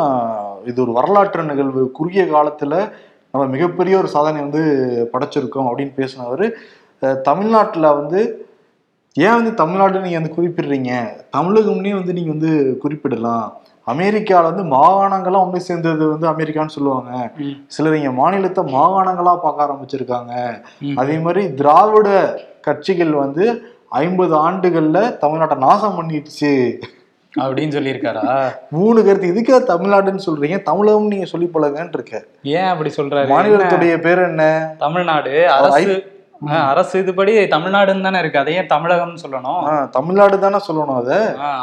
[0.65, 1.91] இது ஒரு வரலாற்று நிகழ்வு.
[1.91, 2.93] குறுகிய காலத்துல
[3.39, 4.63] நம்ம மிகப்பெரிய ஒரு சாதனை வந்து
[5.11, 6.45] படைச்சிருக்கோம் அப்படின்னு பேசினவர்
[7.27, 8.21] தமிழ்நாட்டுல வந்து
[9.17, 10.91] ஏன் வந்து தமிழ்நாடு நீங்க வந்து குறிப்பிடுறீங்க?
[11.37, 12.53] தமிழகம்னே வந்து நீங்க வந்து
[12.83, 13.47] குறிப்பிடலாம்.
[13.93, 17.13] அமெரிக்கால வந்து மாகாணங்களா ஒன்று சேர்ந்தது வந்து அமெரிக்கான்னு சொல்லுவாங்க.
[17.75, 20.35] சிலர் இங்க மாநிலத்தை மாகாணங்களா பார்க்க ஆரம்பிச்சிருக்காங்க.
[21.03, 22.11] அதே மாதிரி திராவிட
[22.69, 23.47] கட்சிகள் வந்து
[24.05, 26.55] ஐம்பது ஆண்டுகள்ல தமிழ்நாட்டை நாசம் பண்ணிடுச்சு.
[27.39, 28.23] அப்படின்னு சொல்லியிருக்காரா?
[28.71, 32.17] மூணு கருத்து இதுக்கே தமிழ்நாடுன்னு சொல்றீங்க தமிழகம் நீங்க சொல்லி பழகன்னு இருக்க
[32.55, 33.29] ஏன் அப்படி சொல்றாரு?
[33.29, 34.45] மாநிலத்துடைய பேர் என்ன?
[34.79, 35.97] தமிழ்நாடு அரசு
[36.69, 38.39] அரசு இதுபடி தமிழ்நாடுன்னு தானே இருக்கு.
[38.39, 39.63] அதையே தமிழகம்னு சொல்லணும்.
[39.91, 41.17] தமிழ்நாடு தானே சொல்லணும் அதை?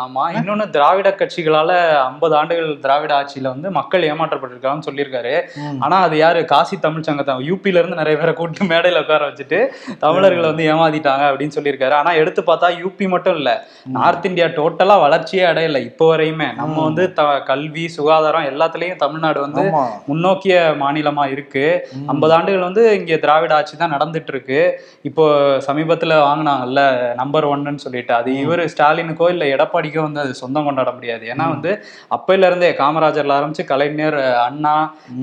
[0.03, 0.23] ஆமா.
[0.37, 5.33] இன்னொன்னு திராவிட கட்சிகளால ஐம்பது ஆண்டுகள் திராவிட ஆட்சியில வந்து மக்கள் ஏமாற்றப்பட்டிருக்காங்கன்னு சொல்லியிருக்காரு.
[5.79, 6.45] ஆனா அது யாரு?
[6.45, 9.59] காசி தமிழ் சங்கத்தை யூபில இருந்து நிறைய பேரை கூட்டு மேடையில உட்கார வச்சுட்டு
[9.99, 11.91] தமிழர்களை வந்து ஏமாத்திட்டாங்க அப்படின்னு சொல்லியிருக்காரு.
[11.91, 13.49] ஆனா எடுத்து பார்த்தா யூபி மட்டும் இல்ல.
[13.89, 16.55] நார்த் இந்தியா டோட்டலா வளர்ச்சியே அடையல இப்போ வரையுமே.
[16.55, 16.83] நம்ம.
[16.83, 17.03] வந்து
[17.45, 19.63] கல்வி சுகாதாரம் எல்லாத்துலயும் தமிழ்நாடு வந்து
[20.07, 21.65] முன்னோக்கிய மாநிலமா இருக்கு.
[22.07, 24.61] ஐம்பது ஆண்டுகள் வந்து இங்க திராவிட ஆட்சி தான் நடந்துட்டு இருக்கு.
[25.09, 25.23] இப்போ
[25.67, 26.81] சமீபத்துல வாங்கினாங்கல்ல
[27.21, 28.13] நம்பர் ஒன்னு சொல்லிட்டு.
[28.19, 31.23] அது இவர் ஸ்டாலினுக்கோ இல்ல எடப்பாடிக்கோ வந்து அது சொந்தம் கொண்டாட முடியாது.
[31.33, 31.71] ஏன்னா வந்து
[32.17, 34.17] அப்பையில இருந்தே காமராஜர்ல ஆரம்பிச்சு கலைஞர்
[34.47, 34.73] அண்ணா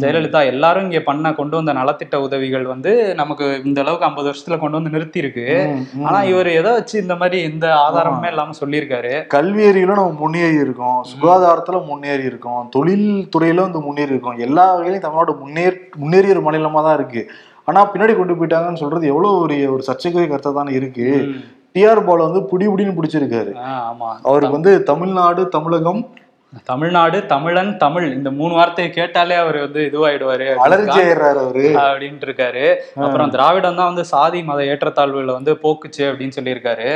[0.03, 4.79] ஜெயலலிதா எல்லாரும் இங்க பண்ண கொண்டு வந்த நலத்திட்ட உதவிகள் வந்து நமக்கு இந்த அளவுக்கு ஐம்பது வருஷத்துல கொண்டு
[4.79, 5.47] வந்து நிறுத்தி இருக்கு.
[6.07, 9.13] ஆனா இவர் எதை வச்சு இந்த மாதிரி எந்த ஆதாரமுமே இல்லாம சொல்லியிருக்காரு.
[9.37, 11.01] கல்வியறியில நம்ம முன்னேறி இருக்கோம்.
[11.13, 12.63] சுகாதாரத்துல முன்னேறி இருக்கோம்.
[12.77, 14.39] தொழில் துறையில வந்து முன்னேறி இருக்கோம்.
[14.49, 17.23] எல்லா வகையிலும் தமிழ்நாடு முன்னேற் முன்னேறிய ஒரு மாநிலமா தான் இருக்கு.
[17.69, 21.07] ஆனா பின்னாடி கொண்டு போயிட்டாங்கன்னு சொல்றது எவ்வளவு ஒரு ஒரு சர்ச்சைக்குரிய கருத்தா தானே இருக்கு.
[21.75, 23.53] டிஆர் பால வந்து புடி புடின்னு பிடிச்சிருக்காரு.
[24.29, 26.01] அவருக்கு வந்து தமிழ்நாடு தமிழகம்
[26.65, 28.13] தமிழ்நாடு தமிழன் தமிழ்.
[28.13, 30.47] இந்த மூணு வார்த்தையை கேட்டாலே அவர் வந்து இதுவாயிடுவாரு.
[31.41, 31.65] அவரு.
[31.83, 32.65] அப்படின்ட்டு இருக்காரு
[33.05, 36.89] அப்புறம் திராவிடம் தான் வந்து சாதி மத ஏற்றத்தாழ்வுகளை வந்து போக்குச்சு அப்படின்னு சொல்லியிருக்காரு.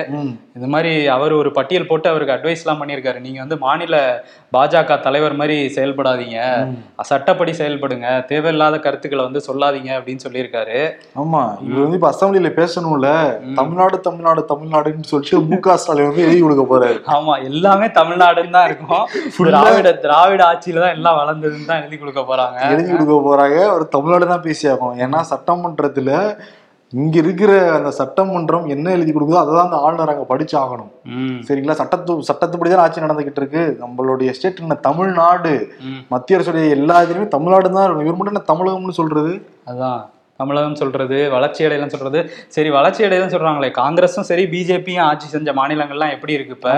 [0.54, 3.20] இது மாதிரி அவர் ஒரு பட்டியல் போட்டு அவருக்கு அட்வைஸ் எல்லாம் பண்ணியிருக்காரு.
[3.20, 6.38] நீங்க வந்து மாநில பாஜக தலைவர் மாதிரி செயல்படாதீங்க.
[7.02, 8.24] சட்டப்படி செயல்படுங்க.
[8.26, 10.78] தேவையில்லாத கருத்துக்களை வந்து சொல்லாதீங்க அப்படின்னு சொல்லியிருக்காரு.
[11.16, 11.42] ஆமா.
[11.60, 13.08] இவர் வந்து இப்ப அசம்பிளில பேசணும்ல.
[13.54, 17.00] தமிழ்நாடு தமிழ்நாடு தமிழ்நாடுன்னு சொல்லிட்டு மு க ஸ்டாலின் வந்து எழுதி கொடுக்க போறாரு.
[17.16, 17.44] ஆமா.
[17.44, 19.04] எல்லாமே தமிழ்நாடுன்னு தான் இருக்கும்.
[19.48, 22.58] திராவிட திராவிட ஆட்சியில தான் எல்லாம் வளர்ந்ததுன்னு தான் எழுதி கொடுக்க போறாங்க.
[22.66, 23.58] எழுதி கொடுக்க போறாங்க.
[23.72, 25.00] அவர் தமிழ்நாடு தான் பேசி ஆகணும்.
[25.04, 26.10] ஏன்னா சட்டமன்றத்துல
[26.92, 31.38] இங்க இருக்கிற அந்த சட்டமன்றம் என்ன எழுதி கொடுக்குதோ அதை தான் அந்த ஆளுநர் அங்க படிச்சு ஆகணும் ம்,
[31.46, 31.76] சரிங்களா?
[31.80, 33.62] சட்டத்து சட்டத்துப்படி தான் ஆட்சி நடந்துகிட்டு இருக்கு.
[33.82, 34.76] நம்மளுடைய ஸ்டேட் என்ன?
[34.86, 35.54] தமிழ்நாடு.
[36.12, 39.32] மத்திய அரசுடைய எல்லா இதுலயுமே தமிழ்நாடு தான் இவர் மட்டும் என்ன தமிழகம்னு சொல்றது?
[39.72, 40.02] அதான்.
[40.40, 42.20] தமிழகம் சொல்றது வளர்ச்சி அடையலன்னு சொல்றது.
[42.54, 43.70] சரி வளர்ச்சி அடையலன்னு சொல்றாங்களே.
[43.80, 46.72] காங்கிரஸும் சரி பிஜேபியும் ஆட்சி செஞ்ச மாநிலங்கள்லாம் எப்படி இருக்கு இப்ப.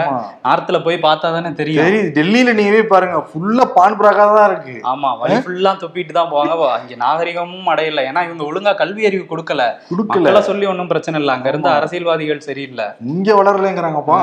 [0.47, 1.85] நார்த்ல போய் பார்த்தா தானே தெரியும்.
[1.85, 3.19] சரி டெல்லியில நீங்கவே பாருங்க.
[3.31, 3.99] ஃபுல்லா பான்
[4.38, 4.77] தான் இருக்கு.
[4.93, 6.71] ஆமா வழி ஃபுல்லா துப்பிட்டு தான் போவாங்க.
[6.77, 8.05] அங்க நாகரிகமும் அடையல.
[8.11, 9.62] ஏன்னா இவங்க ஒழுங்கா கல்வி அறிவு கொடுக்கல.
[9.91, 10.41] கொடுக்கல.
[10.50, 11.35] சொல்லி ஒன்றும் பிரச்சனை இல்லை.
[11.35, 12.87] அங்க இருந்த அரசியல்வாதிகள் சரியில்லை.
[13.15, 14.21] இங்க வளரலைங்கிறாங்கப்பா.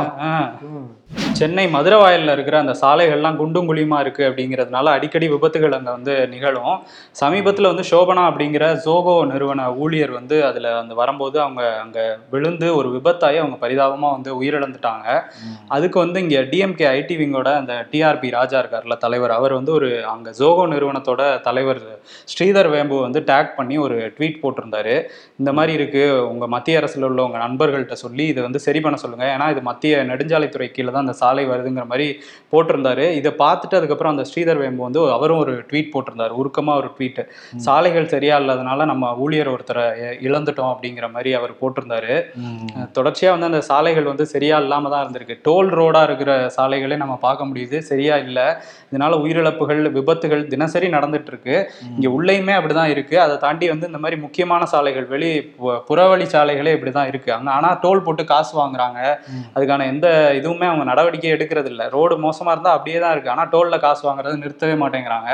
[1.40, 6.76] சென்னை மதுரவாயல்ல இருக்கிற அந்த சாலைகள்லாம் குண்டும் குழியுமா இருக்கு அப்படிங்கிறதுனால அடிக்கடி விபத்துகள் அங்க வந்து நிகழும்.
[7.22, 12.00] சமீபத்துல வந்து சோபனா அப்படிங்கிற ஜோகோ நிறுவன ஊழியர் வந்து அதுல அந்த வரும்போது அவங்க அங்க
[12.34, 15.08] விழுந்து ஒரு விபத்தாகி அவங்க பரிதாபமா வந்து உயிரிழந்துட்டாங்க.
[15.78, 20.34] அதுக்கு வந்து இங்க டிஎம்கே ஐடி விங்கோட அந்த டிஆர்பி ராஜா இருக்கார்ல தலைவர் அவர் வந்து ஒரு அங்க
[20.40, 21.82] ஜோகோ நிறுவனத்தோட தலைவர்
[22.34, 24.96] ஸ்ரீதர் வேம்பு வந்து டேக் பண்ணி ஒரு ட்வீட் போட்டிருந்தாரு.
[25.42, 29.28] இந்த மாதிரி இருக்கு உங்க மத்திய அரசுல உள்ள உங்க நண்பர்கள்ட்ட சொல்லி இதை வந்து சரி பண்ண சொல்லுங்க.
[29.36, 32.08] ஏன்னா இது மத்திய நெடுஞ்சாலைத்துறை கீழே தான் அந்த சாலை வருதுங்கிற மாதிரி
[32.54, 33.06] போட்டிருந்தாரு.
[33.20, 36.34] இதை பார்த்துட்டு அதுக்கப்புறம் அந்த ஸ்ரீதர் வேம்பு வந்து அவரும் ஒரு ட்வீட் போட்டிருந்தாரு.
[36.42, 37.22] உருக்கமா ஒரு ட்வீட்
[37.66, 39.86] சாலைகள் சரியா இல்லாதனால நம்ம ஊழியர் ஒருத்தரை
[40.28, 42.14] இழந்துட்டோம் அப்படிங்கிற மாதிரி அவர் போட்டிருந்தாரு.
[42.44, 42.68] ம்.
[42.98, 45.38] தொடர்ச்சியா வந்து அந்த சாலைகள் வந்து சரியா இல்லாம தான் இருந்திருக்கு.
[45.48, 47.78] டோல் ரோடா இருக்கிற சாலைகளே நம்ம பார்க்க முடியுது.
[47.90, 48.40] சரியா இல்ல.
[48.92, 51.56] இதனால உயிரிழப்புகள் விபத்துகள் தினசரி நடந்துட்டு இருக்கு
[51.96, 53.16] இங்க உள்ளேயுமே அப்படிதான் இருக்கு.
[53.20, 55.32] அதை தாண்டி வந்து இந்த மாதிரி முக்கியமான சாலைகள் வெளி
[55.90, 57.30] புறவழி சாலைகளே இப்படிதான் இருக்கு.
[57.34, 59.00] அங்க ஆனா டோல் போட்டு காசு வாங்குறாங்க.
[59.56, 60.08] அதுக்கான எந்த
[60.40, 63.34] இதுவுமே அவங்க நடவடிக்கை எடுக்கிறது இல்ல ரோடு மோசமா இருந்தா அப்படியே தான் இருக்கு.
[63.36, 65.30] ஆனா டோல்ல காசு வாங்குறது நிறுத்தவே மாட்டேங்கிறாங்க.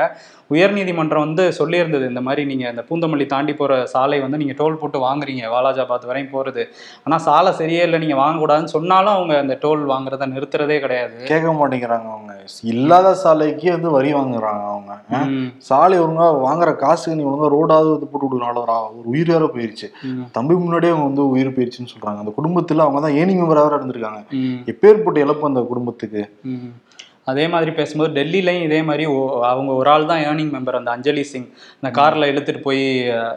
[0.50, 4.98] உயர்நீதிமன்றம் வந்து சொல்லியிருந்தது இந்த மாதிரி நீங்க இந்த பூந்தமல்லி தாண்டி போற சாலை வந்து நீங்க டோல் போட்டு
[5.04, 5.44] வாங்குறீங்க.
[5.54, 6.62] வாலாஜாபாத் வரையும் போறது.
[7.04, 11.16] ஆனா சாலை சரியே இல்லை நீங்க வாங்கக்கூடாதுன்னு சொன்னாலும் அவங்க அந்த டோல் வாங்குறத நிறுத்துறதே கிடையாது.
[11.30, 12.34] கேட்க மாட்டேங்கிறாங்க அவங்க.
[12.72, 14.92] இல்லாத சாலைக்கு வந்து வரி வாங்குறாங்க அவங்க.
[15.68, 18.62] சாலை ஒழுங்கா வாங்குற காசுக்கு நீ ஒழுங்கா ரோடாவது வந்து போட்டு விடுனால
[18.98, 19.88] ஒரு உயிர் வேற போயிருச்சு.
[20.36, 22.18] தம்பி முன்னாடியே அவங்க வந்து உயிர் போயிருச்சுன்னு சொல்றாங்க.
[22.24, 24.22] அந்த குடும்பத்துல அவங்க தான் ஏனி மெம்பராக இருந்திருக்காங்க.
[24.72, 26.22] எப்பேற்பட்ட இழப்பு அந்த குடும்பத்துக்கு.
[27.26, 31.22] அதே மாதிரி பேசும்போது டெல்லிலையும் இதே மாதிரி ஓ- அவங்க ஒரு ஆள் தான் ஏர்னிங் மெம்பர் அந்த அஞ்சலி
[31.22, 31.46] சிங்.
[31.74, 32.82] இந்த கார்ல இழுத்துட்டு போய்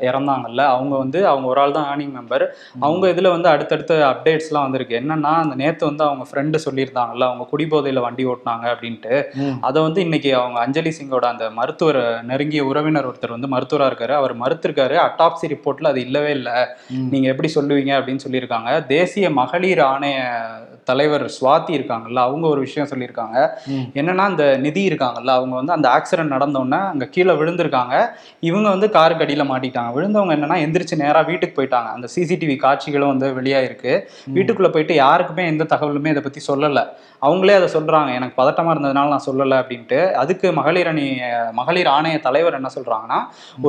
[0.02, 2.46] இறந்தாங்கல்ல அவங்க வந்து அவங்க ஒரு ஆள் தான் ஏர்னிங் மெம்பர்
[2.80, 4.96] அவங்க இதுல வந்து அடுத்தடுத்த அப்டேட்ஸ்லாம் வந்திருக்கு.
[5.00, 9.14] என்னன்னா அந்த நேத்து வந்து அவங்க ஃப்ரெண்டு சொல்லியிருந்தாங்கல்ல அவங்க குடிபோதையில வண்டி ஓட்டினாங்க அப்படின்ட்டு.
[9.62, 14.14] அதை வந்து இன்னைக்கு அவங்க அஞ்சலி சிங்கோட அந்த மருத்துவர் நெருங்கிய உறவினர் ஒருத்தர் வந்து மருத்துவரா இருக்காரு.
[14.14, 14.98] அவர் மறுத்திருக்காரு.
[15.06, 16.58] அட்டாப்சி ரிப்போர்ட்ல அது இல்லவே இல்லை.
[16.90, 17.08] ம்.
[17.10, 18.86] நீங்க எப்படி சொல்லுவீங்க அப்படின்னு சொல்லியிருக்காங்க.
[18.88, 20.18] தேசிய மகளிர் ஆணைய
[20.84, 23.38] தலைவர் சுவாதி இருக்காங்கல்ல அவங்க ஒரு விஷயம் சொல்லியிருக்காங்க.
[23.94, 27.96] என்னன்னா இந்த நிதி இருக்காங்கல்ல அவங்க வந்து அந்த ஆக்சிடென்ட் நடந்தோடனே அங்க கீழே விழுந்திருக்காங்க.
[28.40, 31.90] இவங்க வந்து காருக்கு அடியில மாட்டிட்டாங்க விழுந்தவங்க என்னன்னா எந்திரிச்சு நேரா வீட்டுக்கு போயிட்டாங்க.
[31.96, 33.94] அந்த சிசிடிவி காட்சிகளும் வந்து வெளியாயிருக்கு.
[34.34, 36.82] வீட்டுக்குள்ள போயிட்டு யாருக்குமே எந்த தகவலுமே இதை பத்தி சொல்லல.
[37.22, 38.10] அவங்களே அதை சொல்றாங்க.
[38.20, 40.00] எனக்கு பதட்டமா இருந்ததுனால நான் சொல்லல அப்படின்ட்டு.
[40.22, 41.06] அதுக்கு மகளிர் அணி
[41.60, 43.20] மகளிர் ஆணைய தலைவர் என்ன சொல்றாங்கன்னா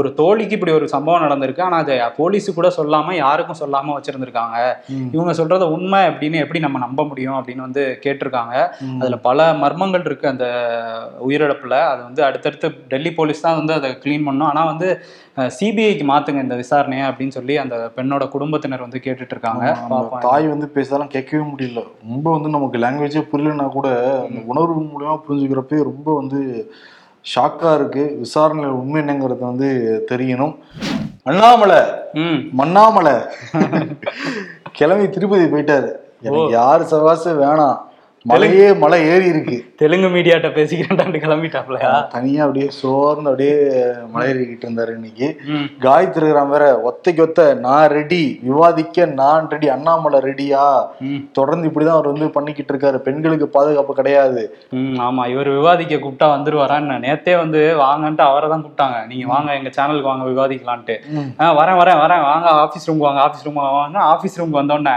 [0.00, 1.66] ஒரு தோழிக்கு இப்படி ஒரு சம்பவம் நடந்திருக்கு.
[1.68, 4.56] ஆனா அதை போலீஸு கூட சொல்லாம யாருக்கும் சொல்லாம வச்சிருந்திருக்காங்க.
[5.16, 8.56] இவங்க சொல்றத உண்மை அப்படின்னு எப்படி நம்ம நம்ப முடியும் அப்படின்னு வந்து கேட்டிருக்காங்க.
[9.02, 10.46] அதுல பல மர்மங்கள் குற்றங்கள் இருக்கு அந்த
[11.26, 11.74] உயிரிழப்புல.
[11.92, 14.48] அது வந்து அடுத்தடுத்து டெல்லி போலீஸ் தான் வந்து அதை க்ளீன் பண்ணும்.
[14.50, 14.88] ஆனா வந்து
[15.56, 19.64] சிபிஐக்கு மாத்துங்க இந்த விசாரணையை அப்படின்னு சொல்லி அந்த பெண்ணோட குடும்பத்தினர் வந்து கேட்டுட்டு இருக்காங்க.
[20.26, 21.82] தாய் வந்து பேசலாம் கேட்கவே முடியல.
[22.12, 23.88] ரொம்ப வந்து நமக்கு லாங்குவேஜே புரியலன்னா கூட
[24.26, 26.40] அந்த உணர்வு மூலியமா புரிஞ்சுக்கிறப்பே ரொம்ப வந்து
[27.32, 28.04] ஷாக்கா இருக்கு.
[28.18, 29.68] விசாரணை உண்மை என்னங்கிறது வந்து
[30.10, 30.54] தெரியணும்.
[31.30, 31.80] அண்ணாமலை
[32.60, 33.14] மண்ணாமலை
[34.78, 35.90] கிளம்பி திருப்பதி போயிட்டாரு.
[36.26, 37.78] எனக்கு யாரு சவாசம் வேணாம்.
[38.30, 39.56] மலையே மலை ஏறி இருக்கு.
[39.80, 41.90] தெலுங்கு மீடியாட்ட பேசிக்கிறேன்டான்னு கிளம்பிட்டாப்லையா?
[42.14, 43.56] தனியா அப்படியே சோர்ந்து அப்படியே
[44.12, 45.26] மலை ஏறிக்கிட்டு இருந்தாரு இன்னைக்கு.
[45.84, 50.62] காயத்ரி இருக்கிறான் வேற ஒத்தைக்கு ஒத்த நான் ரெடி விவாதிக்க நான் ரெடி அண்ணாமலை ரெடியா
[51.38, 53.00] தொடர்ந்து இப்படிதான் அவர் வந்து பண்ணிக்கிட்டு இருக்காரு.
[53.08, 54.44] பெண்களுக்கு பாதுகாப்பு கிடையாது.
[55.08, 58.98] ஆமா இவர் விவாதிக்க கூப்பிட்டா வந்துருவாரான்னு நேத்தே வந்து வாங்கன்ட்டு அவரை தான் கூப்பிட்டாங்க.
[59.12, 60.96] நீங்க வாங்க எங்க சேனலுக்கு வாங்க விவாதிக்கலான்ட்டு.
[61.60, 62.24] வரேன் வரேன் வரேன்.
[62.30, 63.98] வாங்க ஆபீஸ் ரூம் வாங்க ஆபீஸ் ரூம் வாங்க.
[64.14, 64.96] ஆபீஸ் ரூம் வந்தோடனே.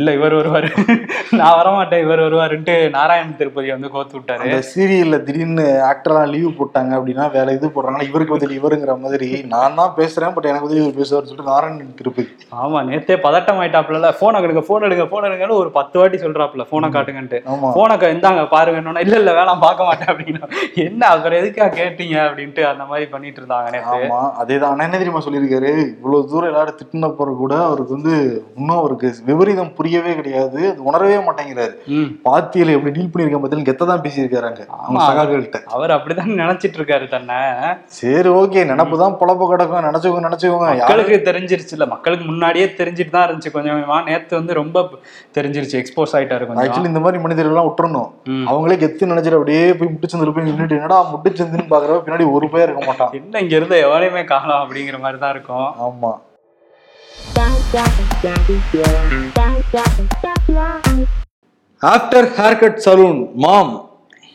[0.00, 0.70] இல்ல இவர் வருவாரு.
[1.38, 4.42] நான் வரமாட்டேன் இவர் வருவாருன்ட்டு நாராயண திருப்பதி வந்து கோத்து விட்டாரு.
[4.44, 9.28] அந்த சீரியல்ல திடீர்னு ஆக்டர்லாம் லீவ் போட்டாங்க அப்படின்னா வேற இது போடுறாங்கன்னா இவருக்கு பதில் இவருங்கிற மாதிரி.
[9.54, 12.28] நான் தான் பேசுறேன் பட் எனக்கு பதில் இவர் பேசுவார்னு சொல்லிட்டு நாராயணன் திருப்பதி.
[12.62, 16.90] ஆமா நேத்தே பதட்டம் ஆயிட்டாப்ல போன் எடுங்க போன் எடுங்க போன் எடுங்கன்னு ஒரு பத்து வாட்டி சொல்றாப்ல போனை
[16.96, 17.40] காட்டுங்கன்ட்டு.
[17.78, 20.44] போனை இந்தாங்க பாருங்கன்னு இல்ல இல்ல வேணாம் பார்க்க மாட்டேன் அப்படின்னா.
[20.86, 23.98] என்ன அப்புறம் எதுக்கா கேட்டீங்க அப்படின்ட்டு அந்த மாதிரி பண்ணிட்டு இருந்தாங்க நேத்து.
[24.08, 24.72] ஆமா அதேதான்.
[24.72, 25.72] அண்ணா என்ன தெரியுமா சொல்லியிருக்காரு?
[25.98, 28.14] இவ்வளவு தூரம் எல்லாரும் திட்டின கூட அவருக்கு வந்து
[28.58, 30.60] இன்னும் அவருக்கு விபரீதம் புரியவே கிடையாது.
[30.72, 31.74] அது உணரவே மாட்டேங்கிறாரு.
[32.28, 35.04] பாத்தியில எப்படி டீல் பண்ணிருக்க பதில் கெத்த தான் பேசியிருக்காங்க அவங்க ஆமா.
[35.08, 35.58] சகாக்கள்கிட்ட.
[35.74, 37.38] அவர் அப்படிதான் நினைச்சிட்டு இருக்காரு தன்னை.
[37.98, 39.86] சரி ஓகே நினப்பு தான் பொழப்பு கிடக்கும்.
[39.88, 43.98] நினைச்சுக்கோங்க நினைச்சுக்கோங்க மக்களுக்கு தெரிஞ்சிருச்சு இல்ல மக்களுக்கு முன்னாடியே தெரிஞ்சிட்டு தான் இருந்துச்சு கொஞ்சம் கொஞ்சமா.
[44.08, 44.84] நேத்து வந்து ரொம்ப
[45.38, 46.64] தெரிஞ்சிருச்சு எக்ஸ்போஸ் ஆயிட்டாரு கொஞ்சம்.
[46.64, 48.08] ஆக்சுவலி இந்த மாதிரி மனிதர்கள் எல்லாம் விட்டுறணும்.
[48.50, 52.84] அவங்களே கெத்து நினைச்சிட்டு அப்படியே போய் முட்டுச்சந்தில் போய் நின்றுட்டு என்னடா முட்டுச்சந்துன்னு பாக்குறப்ப பின்னாடி ஒரு பேர் இருக்க
[52.90, 53.12] மாட்டான்.
[53.20, 55.68] என்ன இங்க இருந்து எவனையுமே காணலாம் அப்படிங்கிற மாதிரி தான் இருக்கும்.
[55.88, 56.12] ஆமா.
[61.82, 63.74] After hair cut saloon mom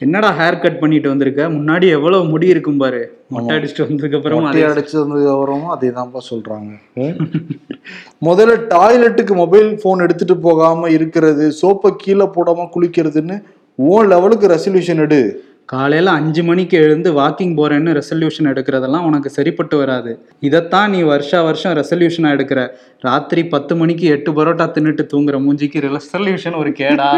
[0.02, 1.42] என்னடா ஹேர் கட் பண்ணிட்டு வந்திருக்க?
[1.56, 3.02] முன்னாடி எவ்வளவு முடி இருக்கும் பாரு.
[3.34, 6.72] மொட்டை அடிச்சுட்டு வந்ததுக்கு அப்புறம் மொட்டை அடிச்சு வந்ததுக்கு அப்புறமும் அதே தான்ப்பா சொல்றாங்க.
[8.28, 13.38] முதல்ல டாய்லெட்டுக்கு மொபைல் போன் எடுத்துட்டு போகாம இருக்கிறது சோப்பை கீழே போடாம குளிக்கிறதுன்னு
[13.80, 15.22] ஓ லெவலுக்கு ரெசல்யூஷன் எடு.
[15.70, 20.12] காலையில அஞ்சு மணிக்கு எழுந்து வாக்கிங் போறேன்னு ரெசல்யூஷன் எடுக்கிறதெல்லாம் உனக்கு சரிப்பட்டு வராது.
[20.48, 22.62] இதைத்தான் நீ வருஷா வருஷம் ரெசல்யூஷனா எடுக்கிற.
[23.02, 27.10] ராத்திரி பத்து மணிக்கு எட்டு பரோட்டா தின்னுட்டு தூங்குற மூஞ்சிக்கு ரெசல்யூஷன் ஒரு கேடா.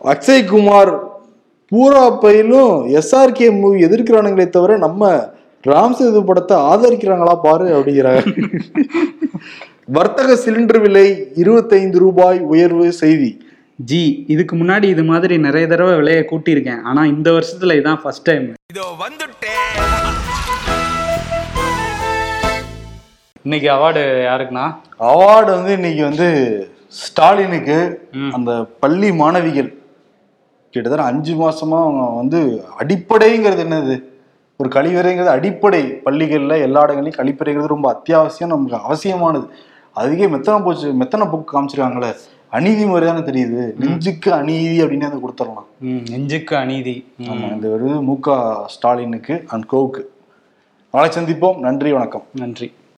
[0.00, 0.92] அக்ஷய் குமார்
[1.72, 5.10] பூரா பயிலும் எஸ்ஆர்கே மூவி எதிர்க்கிறானுங்களே தவிர நம்ம
[5.64, 8.22] ராம் சேது படத்தை ஆதரிக்கிறாங்களா பாரு அப்படிங்கிறாங்க
[9.96, 11.04] வர்த்தக சிலிண்டர் விலை
[11.42, 13.28] இருபத்தைந்து ரூபாய் உயர்வு செய்தி.
[13.90, 14.00] ஜி
[14.32, 16.82] இதுக்கு முன்னாடி இது மாதிரி நிறைய தடவை விலையை கூட்டியிருக்கேன்.
[16.88, 18.44] ஆனா இந்த வருஷத்துல இதான் ஃபர்ஸ்ட் டைம்
[23.42, 24.66] இன்னைக்கு அவார்டு யாருக்குண்ணா?
[25.10, 26.28] அவார்டு வந்து இன்னைக்கு வந்து
[27.02, 27.78] ஸ்டாலினுக்கு.
[28.38, 28.50] அந்த
[28.84, 29.70] பள்ளி மாணவிகள்.
[30.74, 32.42] கிட்டத்தட்ட அஞ்சு மாசமா அவங்க வந்து
[32.80, 33.96] அடிப்படைங்கிறது என்னது?
[34.60, 35.82] ஒரு கழிவறைங்கிறது அடிப்படை.
[36.06, 39.48] பள்ளிகள்ல எல்லா இடங்களையும் கழிப்பறைங்கிறது ரொம்ப அத்தியாவசியம் நமக்கு அவசியமானது.
[39.98, 42.14] அதுக்கே மெத்தனை போச்சு மெத்தனை புக் காமிச்சிருக்காங்களே.
[42.50, 45.66] அநீதி மாதிரி தானே தெரியுது நெஞ்சுக்கு அநீதி அப்படின்னு அதை கொடுத்துடலாம்.
[46.10, 47.12] நெஞ்சுக்கு அநீதி.
[47.18, 50.02] ம், ஆமா இந்த விருது மு க ஸ்டாலினுக்கு அண்ட் கோவுக்கு
[50.92, 51.58] நாளை சந்திப்போம்.
[51.58, 52.22] நன்றி வணக்கம்.
[52.34, 52.72] நன்றி.